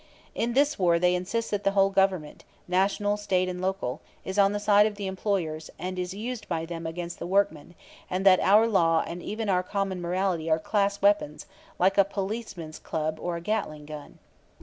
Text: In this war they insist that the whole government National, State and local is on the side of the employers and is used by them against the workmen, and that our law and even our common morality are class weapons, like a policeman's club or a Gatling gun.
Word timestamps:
In 0.33 0.53
this 0.53 0.79
war 0.79 0.97
they 0.97 1.13
insist 1.13 1.51
that 1.51 1.63
the 1.63 1.73
whole 1.77 1.91
government 1.91 2.43
National, 2.67 3.17
State 3.17 3.47
and 3.47 3.61
local 3.61 4.01
is 4.25 4.39
on 4.39 4.51
the 4.51 4.59
side 4.59 4.87
of 4.87 4.95
the 4.95 5.05
employers 5.05 5.69
and 5.77 5.99
is 5.99 6.11
used 6.15 6.49
by 6.49 6.65
them 6.65 6.87
against 6.87 7.19
the 7.19 7.27
workmen, 7.27 7.75
and 8.09 8.25
that 8.25 8.39
our 8.39 8.65
law 8.67 9.03
and 9.05 9.21
even 9.21 9.47
our 9.47 9.61
common 9.61 10.01
morality 10.01 10.49
are 10.49 10.57
class 10.57 11.03
weapons, 11.03 11.45
like 11.77 11.99
a 11.99 12.03
policeman's 12.03 12.79
club 12.79 13.19
or 13.21 13.35
a 13.37 13.41
Gatling 13.41 13.85
gun. 13.85 14.17